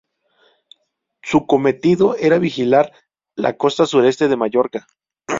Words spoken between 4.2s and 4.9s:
de Mallorca.